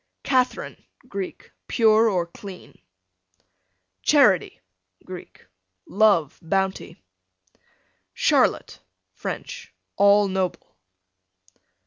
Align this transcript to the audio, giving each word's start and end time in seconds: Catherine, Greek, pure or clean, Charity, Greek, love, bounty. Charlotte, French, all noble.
Catherine, 0.23 0.83
Greek, 1.07 1.51
pure 1.67 2.09
or 2.09 2.25
clean, 2.25 2.81
Charity, 4.01 4.59
Greek, 5.05 5.45
love, 5.85 6.39
bounty. 6.41 6.97
Charlotte, 8.15 8.79
French, 9.13 9.71
all 9.97 10.27
noble. 10.27 10.75